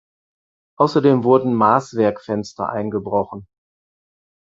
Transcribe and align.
Außerdem 0.79 1.23
wurden 1.23 1.53
Maßwerkfenster 1.53 2.67
eingebrochen. 2.69 3.45